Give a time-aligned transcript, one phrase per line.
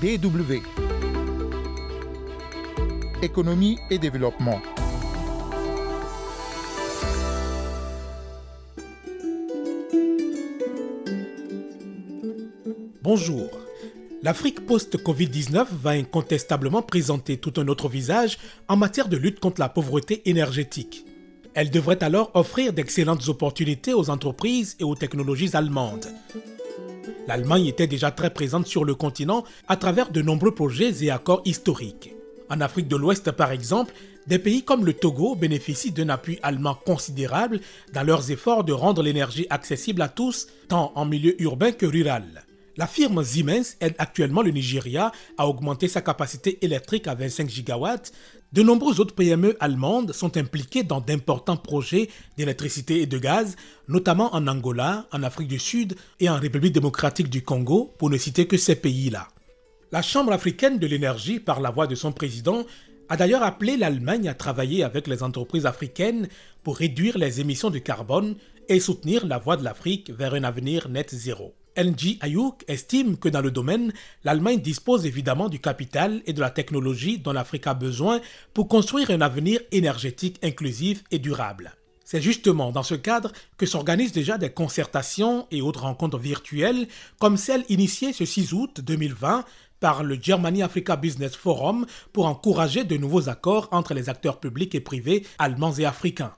[0.00, 0.62] DW.
[3.20, 4.60] Économie et développement.
[13.02, 13.50] Bonjour.
[14.22, 18.38] L'Afrique post-Covid-19 va incontestablement présenter tout un autre visage
[18.68, 21.06] en matière de lutte contre la pauvreté énergétique.
[21.54, 26.06] Elle devrait alors offrir d'excellentes opportunités aux entreprises et aux technologies allemandes.
[27.26, 31.42] L'Allemagne était déjà très présente sur le continent à travers de nombreux projets et accords
[31.44, 32.14] historiques.
[32.50, 33.92] En Afrique de l'Ouest, par exemple,
[34.26, 37.60] des pays comme le Togo bénéficient d'un appui allemand considérable
[37.92, 42.44] dans leurs efforts de rendre l'énergie accessible à tous, tant en milieu urbain que rural.
[42.78, 48.12] La firme Siemens aide actuellement le Nigeria à augmenter sa capacité électrique à 25 gigawatts.
[48.52, 53.56] De nombreuses autres PME allemandes sont impliquées dans d'importants projets d'électricité et de gaz,
[53.88, 58.16] notamment en Angola, en Afrique du Sud et en République démocratique du Congo, pour ne
[58.16, 59.26] citer que ces pays-là.
[59.90, 62.64] La Chambre africaine de l'énergie, par la voix de son président,
[63.08, 66.28] a d'ailleurs appelé l'Allemagne à travailler avec les entreprises africaines
[66.62, 68.36] pour réduire les émissions de carbone
[68.68, 71.57] et soutenir la voie de l'Afrique vers un avenir net zéro.
[71.78, 73.92] NG Ayuk estime que dans le domaine,
[74.24, 78.20] l'Allemagne dispose évidemment du capital et de la technologie dont l'Afrique a besoin
[78.52, 81.76] pour construire un avenir énergétique inclusif et durable.
[82.04, 86.88] C'est justement dans ce cadre que s'organisent déjà des concertations et autres rencontres virtuelles,
[87.20, 89.44] comme celle initiée ce 6 août 2020
[89.78, 94.74] par le Germany Africa Business Forum pour encourager de nouveaux accords entre les acteurs publics
[94.74, 96.32] et privés allemands et africains.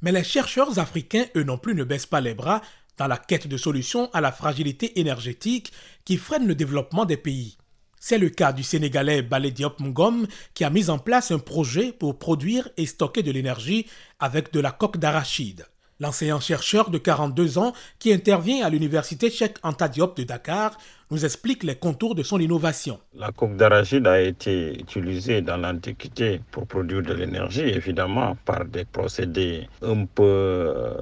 [0.00, 2.62] Mais les chercheurs africains, eux non plus, ne baissent pas les bras
[2.98, 5.72] dans la quête de solutions à la fragilité énergétique
[6.04, 7.56] qui freine le développement des pays.
[8.00, 11.92] C'est le cas du Sénégalais Balé Diop Ngom qui a mis en place un projet
[11.92, 13.86] pour produire et stocker de l'énergie
[14.20, 15.66] avec de la coque d'arachide.
[16.00, 20.76] L'enseignant-chercheur de 42 ans qui intervient à l'université Cheikh Anta Diop de Dakar
[21.10, 22.98] nous explique les contours de son innovation.
[23.14, 28.84] La coque d'arachide a été utilisée dans l'Antiquité pour produire de l'énergie, évidemment, par des
[28.84, 30.94] procédés un peu euh,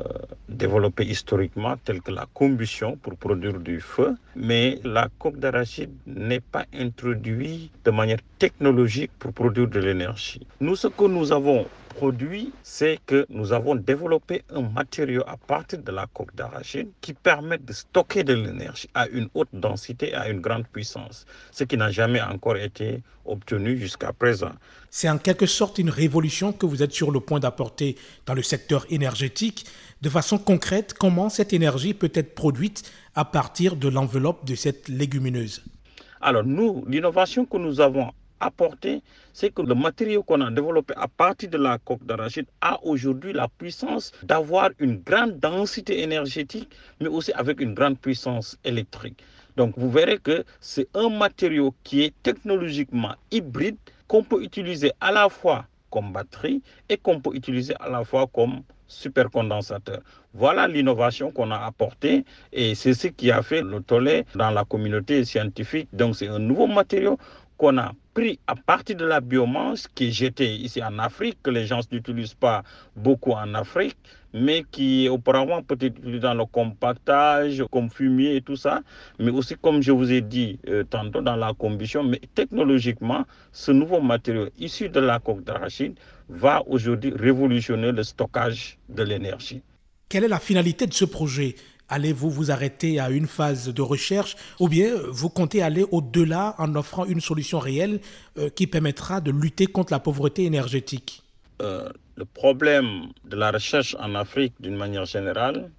[0.49, 4.15] développés historiquement, tels que la combustion pour produire du feu.
[4.37, 10.47] Mais la coque d'arachide n'est pas introduite de manière technologique pour produire de l'énergie.
[10.61, 11.66] Nous, ce que nous avons
[11.97, 17.15] produit, c'est que nous avons développé un matériau à partir de la coque d'arachide qui
[17.15, 21.77] permet de stocker de l'énergie à une haute densité, à une grande puissance, ce qui
[21.79, 24.53] n'a jamais encore été obtenu jusqu'à présent.
[24.91, 27.97] C'est en quelque sorte une révolution que vous êtes sur le point d'apporter
[28.27, 29.65] dans le secteur énergétique.
[30.03, 34.89] De façon concrète, comment cette énergie peut être produite à partir de l'enveloppe de cette
[34.89, 35.63] légumineuse?
[36.21, 39.02] Alors nous, l'innovation que nous avons apporter,
[39.32, 43.32] c'est que le matériau qu'on a développé à partir de la coque d'arachide a aujourd'hui
[43.32, 46.70] la puissance d'avoir une grande densité énergétique,
[47.00, 49.22] mais aussi avec une grande puissance électrique.
[49.56, 53.76] Donc vous verrez que c'est un matériau qui est technologiquement hybride,
[54.06, 58.26] qu'on peut utiliser à la fois comme batterie et qu'on peut utiliser à la fois
[58.26, 60.00] comme supercondensateur.
[60.34, 64.64] Voilà l'innovation qu'on a apportée et c'est ce qui a fait le tollé dans la
[64.64, 65.88] communauté scientifique.
[65.92, 67.18] Donc c'est un nouveau matériau
[67.56, 71.50] qu'on a pris à partir de la biomasse qui est jetée ici en Afrique, que
[71.50, 72.62] les gens n'utilisent pas
[72.97, 73.97] beaucoup en Afrique,
[74.33, 78.83] mais qui auparavant peut-être dans le compactage, comme fumier et tout ça,
[79.19, 83.72] mais aussi comme je vous ai dit euh, tantôt dans la combustion, mais technologiquement, ce
[83.72, 89.62] nouveau matériau issu de la coque d'arachide va aujourd'hui révolutionner le stockage de l'énergie.
[90.09, 91.56] Quelle est la finalité de ce projet?
[91.88, 96.74] Allez-vous vous arrêter à une phase de recherche ou bien vous comptez aller au-delà en
[96.74, 98.00] offrant une solution réelle
[98.38, 101.22] euh, qui permettra de lutter contre la pauvreté énergétique?
[101.62, 105.70] Euh, Le problème de la recherche en Afrique d'une manière générale,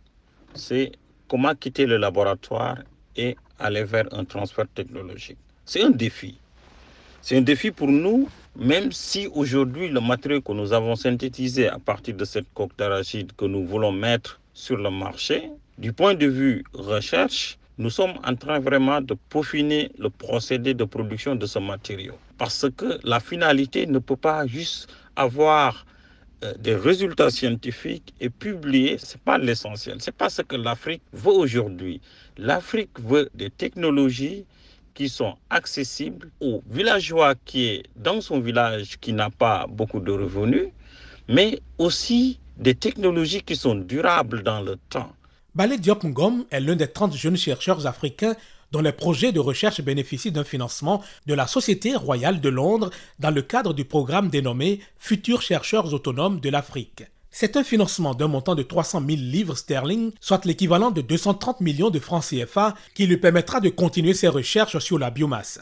[0.54, 0.94] c'est
[1.28, 2.78] comment quitter le laboratoire
[3.18, 5.38] et aller vers un transfert technologique.
[5.66, 6.38] C'est un défi.
[7.22, 11.80] C'est un défi pour nous, même si aujourd'hui le matériau que nous avons synthétisé à
[11.80, 16.26] partir de cette coque d'arachide que nous voulons mettre sur le marché du point de
[16.26, 21.60] vue recherche, nous sommes en train vraiment de peaufiner le procédé de production de ce
[21.60, 22.16] matériau.
[22.40, 25.86] Parce que la finalité ne peut pas juste avoir
[26.44, 30.02] euh, des résultats scientifiques et publier, ce n'est pas l'essentiel.
[30.02, 32.02] Ce n'est pas ce que l'Afrique veut aujourd'hui.
[32.38, 34.46] L'Afrique veut des technologies
[34.96, 40.12] qui sont accessibles aux villageois qui est dans son village qui n'a pas beaucoup de
[40.12, 40.70] revenus,
[41.28, 45.12] mais aussi des technologies qui sont durables dans le temps.
[45.58, 48.36] Balé Diop Ngom est l'un des 30 jeunes chercheurs africains
[48.72, 53.32] dont les projets de recherche bénéficient d'un financement de la Société royale de Londres dans
[53.32, 57.06] le cadre du programme dénommé Futurs chercheurs autonomes de l'Afrique.
[57.32, 61.90] C'est un financement d'un montant de 300 000 livres sterling, soit l'équivalent de 230 millions
[61.90, 65.60] de francs CFA, qui lui permettra de continuer ses recherches sur la biomasse.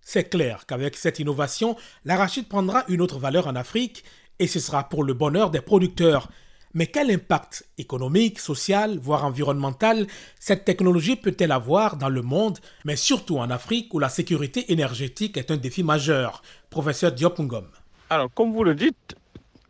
[0.00, 4.02] C'est clair qu'avec cette innovation, l'arachide prendra une autre valeur en Afrique
[4.40, 6.30] et ce sera pour le bonheur des producteurs.
[6.76, 10.06] Mais quel impact économique, social, voire environnemental
[10.38, 15.38] cette technologie peut-elle avoir dans le monde, mais surtout en Afrique où la sécurité énergétique
[15.38, 16.42] est un défi majeur?
[16.68, 17.64] Professeur Diop Ngom.
[18.10, 19.16] Alors, comme vous le dites,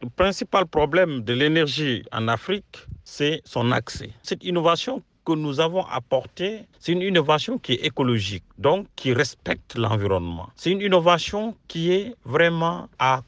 [0.03, 4.11] le principal problème de l'énergie en Afrique, c'est son accès.
[4.25, 9.77] Cette innovation que nous avons apportée, c'est une innovation qui est écologique, donc qui respecte
[9.77, 10.51] l'environnement.
[10.57, 13.23] C'est une innovation qui est vraiment à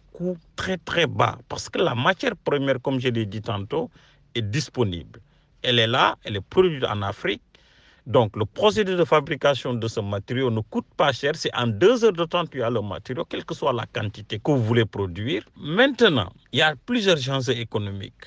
[0.57, 3.91] très très bas parce que la matière première, comme je l'ai dit tantôt,
[4.35, 5.21] est disponible.
[5.63, 7.43] Elle est là, elle est produite en Afrique.
[8.07, 11.33] Donc le procédé de fabrication de ce matériau ne coûte pas cher.
[11.37, 14.39] C'est en deux heures de temps tu as le matériau, quelle que soit la quantité
[14.39, 15.45] que vous voulez produire.
[15.57, 18.25] Maintenant, il y a plusieurs chances économiques.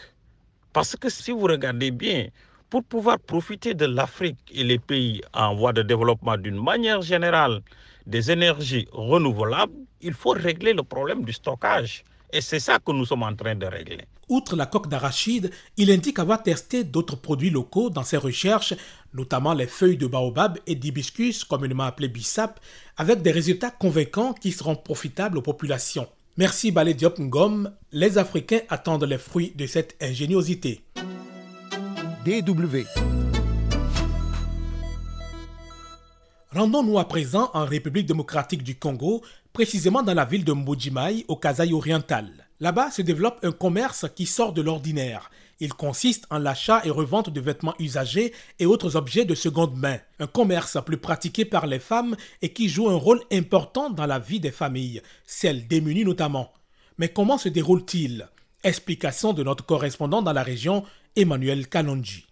[0.71, 2.27] Parce que si vous regardez bien,
[2.69, 7.61] pour pouvoir profiter de l'Afrique et les pays en voie de développement d'une manière générale
[8.05, 12.03] des énergies renouvelables, il faut régler le problème du stockage.
[12.33, 14.05] Et c'est ça que nous sommes en train de régler.
[14.29, 18.73] Outre la coque d'arachide, il indique avoir testé d'autres produits locaux dans ses recherches,
[19.13, 22.59] notamment les feuilles de baobab et d'hibiscus, communément appelées bissap,
[22.95, 26.07] avec des résultats convaincants qui seront profitables aux populations.
[26.37, 27.69] Merci Balé Diop Ngom.
[27.91, 30.81] Les Africains attendent les fruits de cette ingéniosité.
[32.23, 32.85] DW.
[36.53, 39.21] Rendons-nous à présent en République démocratique du Congo,
[39.53, 42.29] précisément dans la ville de Mbujimai, au Kasaï oriental.
[42.59, 45.31] Là-bas se développe un commerce qui sort de l'ordinaire.
[45.61, 49.99] Il consiste en l'achat et revente de vêtements usagés et autres objets de seconde main.
[50.19, 54.19] Un commerce plus pratiqué par les femmes et qui joue un rôle important dans la
[54.19, 56.51] vie des familles, celles démunies notamment.
[56.97, 58.27] Mais comment se déroule-t-il?
[58.65, 60.83] Explication de notre correspondant dans la région,
[61.15, 62.25] Emmanuel Kalonji.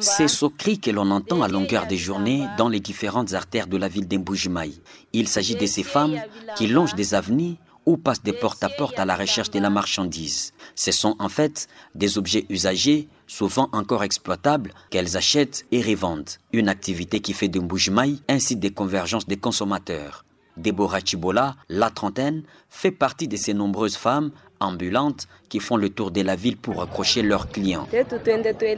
[0.00, 3.76] C'est ce cri que l'on entend à longueur des journées dans les différentes artères de
[3.76, 4.80] la ville d'Emboujimaï.
[5.12, 6.16] Il s'agit de ces femmes
[6.56, 7.56] qui longent des avenues
[7.86, 10.54] ou passent des porte à porte à la recherche de la marchandise.
[10.76, 11.66] Ce sont en fait
[11.96, 16.30] des objets usagés, souvent encore exploitables, qu'elles achètent et revendent.
[16.52, 20.24] Une activité qui fait d'Emboujimaï ainsi des convergences des consommateurs.
[20.56, 26.10] Deborah Chibola, la trentaine, fait partie de ces nombreuses femmes ambulantes qui font le tour
[26.10, 27.88] de la ville pour accrocher leurs clients.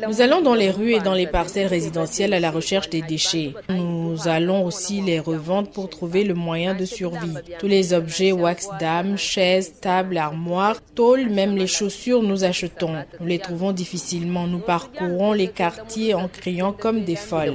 [0.09, 3.55] Nous allons dans les rues et dans les parcelles résidentielles à la recherche des déchets.
[4.29, 7.35] Allons aussi les revendre pour trouver le moyen de survie.
[7.59, 12.95] Tous les objets wax dames, chaises, tables, armoires, tôles, même les chaussures, nous achetons.
[13.21, 14.47] Nous les trouvons difficilement.
[14.47, 17.55] Nous parcourons les quartiers en criant comme des folles.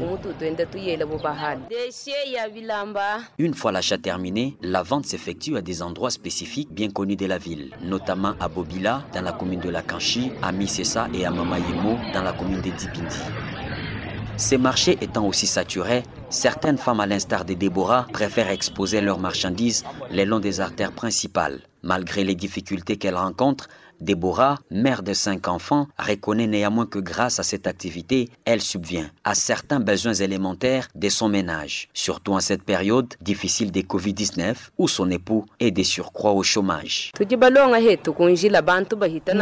[3.38, 7.38] Une fois l'achat terminé, la vente s'effectue à des endroits spécifiques bien connus de la
[7.38, 12.24] ville, notamment à Bobila, dans la commune de Lakanchi, à Misesa et à Mamayemo dans
[12.24, 13.18] la commune de Dipindi.
[14.38, 19.84] Ces marchés étant aussi saturés, certaines femmes, à l'instar de Déborah, préfèrent exposer leurs marchandises
[20.12, 21.62] le long des artères principales.
[21.82, 23.68] Malgré les difficultés qu'elles rencontrent,
[24.02, 29.34] Déborah, mère de cinq enfants, reconnaît néanmoins que grâce à cette activité, elle subvient à
[29.34, 35.10] certains besoins élémentaires de son ménage, surtout en cette période difficile des Covid-19 où son
[35.10, 37.12] époux est des surcroît au chômage.
[37.20, 37.26] Nous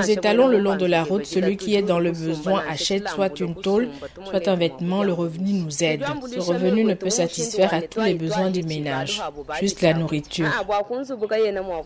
[0.09, 1.25] étalons le long de la route.
[1.25, 3.89] Celui qui est dans le besoin achète soit une tôle,
[4.23, 5.03] soit un vêtement.
[5.03, 6.03] Le revenu nous aide.
[6.31, 9.21] Ce revenu ne peut satisfaire à tous les besoins du ménage,
[9.59, 10.47] juste la nourriture.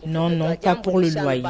[0.06, 1.42] Non, non, pas pour le loyer.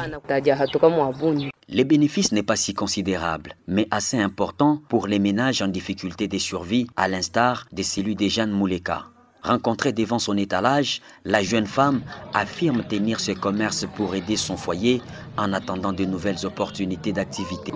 [1.67, 6.37] Les bénéfices n'est pas si considérable, mais assez important pour les ménages en difficulté de
[6.37, 9.05] survie, à l'instar de celui des Jeanne Mouleka.
[9.43, 12.01] Rencontrée devant son étalage, la jeune femme
[12.33, 15.01] affirme tenir ce commerce pour aider son foyer
[15.35, 17.71] en attendant de nouvelles opportunités d'activité.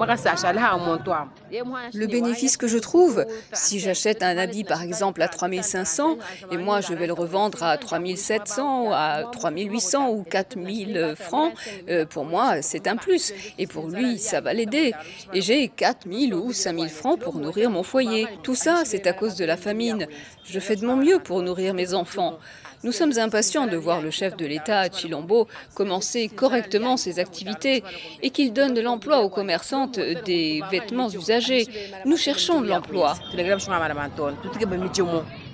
[1.93, 6.17] Le bénéfice que je trouve, si j'achète un habit par exemple à 3500
[6.51, 11.53] et moi je vais le revendre à 3700, à 3800 ou 4000 francs,
[11.89, 14.93] euh, pour moi c'est un plus et pour lui ça va l'aider.
[15.33, 18.27] Et j'ai 4000 ou 5000 francs pour nourrir mon foyer.
[18.43, 20.07] Tout ça c'est à cause de la famine.
[20.43, 22.39] Je fais de mon mieux pour nourrir mes enfants.
[22.85, 27.83] Nous sommes impatients de voir le chef de l'État, Chilombo, commencer correctement ses activités
[28.21, 31.67] et qu'il donne de l'emploi aux commerçantes des vêtements usagés.
[32.05, 33.15] Nous cherchons de l'emploi.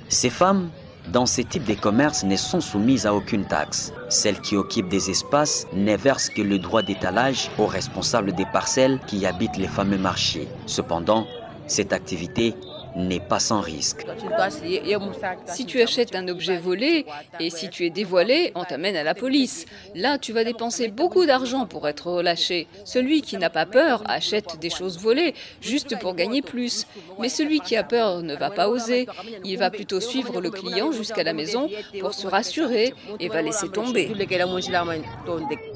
[0.10, 0.70] Ces femmes,
[1.08, 3.94] dans ce type de commerce, ne sont soumises à aucune taxe.
[4.10, 9.26] Celles qui occupent des espaces ne que le droit d'étalage aux responsables des parcelles qui
[9.26, 10.50] habitent les fameux marchés.
[10.66, 11.26] Cependant,
[11.66, 12.56] cette activité
[12.96, 14.06] n'est pas sans risque.
[15.46, 17.06] Si tu achètes un objet volé
[17.40, 19.66] et si tu es dévoilé, on t'amène à la police.
[19.96, 22.68] Là, tu vas dépenser beaucoup d'argent pour être relâché.
[22.86, 26.86] Celui qui n'a pas peur achète des choses volées juste pour gagner plus.
[27.20, 29.08] Mais celui qui a peur ne va pas oser.
[29.44, 31.70] Il va plutôt suivre le client jusqu'à la maison
[32.00, 34.12] pour se rassurer et va laisser tomber.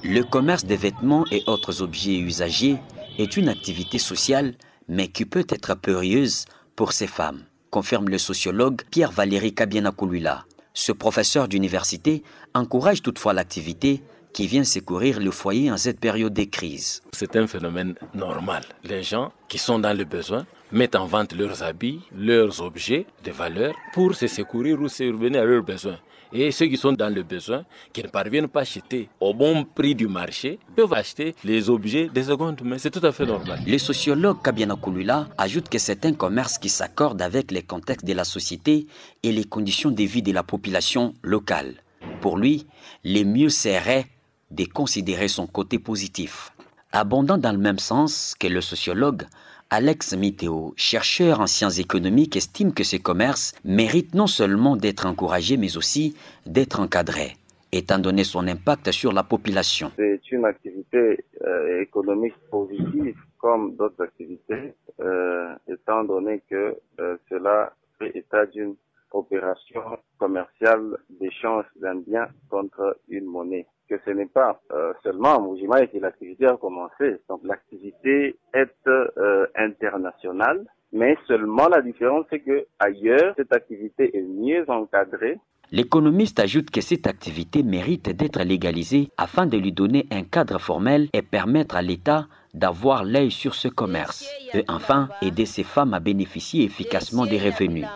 [0.03, 2.77] Le commerce des vêtements et autres objets usagés
[3.17, 4.55] est une activité sociale,
[4.87, 6.45] mais qui peut être périlleuse
[6.75, 10.45] pour ces femmes, confirme le sociologue Pierre-Valéry Kabiena-Kulula.
[10.73, 14.03] Ce professeur d'université encourage toutefois l'activité
[14.33, 17.01] qui vient secourir le foyer en cette période de crise.
[17.13, 18.63] C'est un phénomène normal.
[18.83, 23.31] Les gens qui sont dans le besoin mettent en vente leurs habits, leurs objets de
[23.31, 25.99] valeur pour se secourir ou survenir à leurs besoins.
[26.37, 27.63] Et ceux qui sont dans le besoin,
[27.93, 32.09] qui ne parviennent pas à acheter au bon prix du marché, peuvent acheter les objets
[32.13, 32.77] de seconde main.
[32.77, 33.61] C'est tout à fait normal.
[33.65, 38.11] Le sociologue Kabiana Kulula ajoute que c'est un commerce qui s'accorde avec les contextes de
[38.11, 38.85] la société
[39.23, 41.75] et les conditions de vie de la population locale.
[42.19, 42.67] Pour lui,
[43.05, 44.05] le mieux serait
[44.51, 46.51] de considérer son côté positif.
[46.91, 49.23] Abondant dans le même sens que le sociologue,
[49.71, 55.57] Alex Miteo, chercheur en sciences économiques, estime que ce commerce mérite non seulement d'être encouragé,
[55.57, 57.35] mais aussi d'être encadré,
[57.71, 59.91] étant donné son impact sur la population.
[59.95, 67.73] C'est une activité euh, économique positive comme d'autres activités, euh, étant donné que euh, cela
[67.97, 68.75] fait état d'une
[69.11, 69.81] opération
[70.19, 75.85] commerciale d'échange d'un bien contre une monnaie que ce n'est pas euh, seulement à Mujima
[75.87, 77.17] que l'activité a commencé.
[77.29, 84.21] Donc l'activité est euh, internationale, mais seulement la différence c'est que ailleurs cette activité est
[84.21, 85.39] mieux encadrée.
[85.71, 91.07] L'économiste ajoute que cette activité mérite d'être légalisée afin de lui donner un cadre formel
[91.11, 95.99] et permettre à l'État d'avoir l'œil sur ce commerce et enfin aider ces femmes à
[95.99, 97.87] bénéficier efficacement des revenus.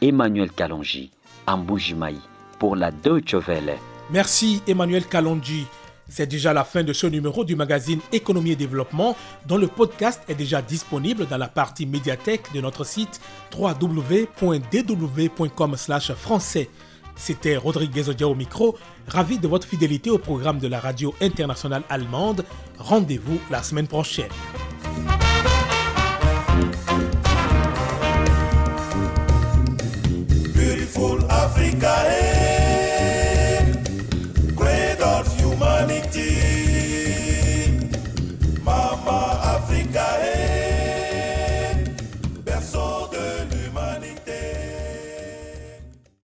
[0.00, 1.12] Emmanuel Kalonji,
[1.46, 2.16] Amboujimaï,
[2.58, 3.76] pour la Deutsche Welle.
[4.10, 5.66] Merci Emmanuel Kalonji.
[6.08, 9.14] C'est déjà la fin de ce numéro du magazine Économie et Développement
[9.46, 13.20] dont le podcast est déjà disponible dans la partie médiathèque de notre site
[13.56, 14.16] www.dw.com
[16.16, 16.70] français.
[17.16, 21.82] C'était Rodriguez Odia au micro, ravi de votre fidélité au programme de la radio internationale
[21.90, 22.44] allemande.
[22.78, 24.30] Rendez-vous la semaine prochaine.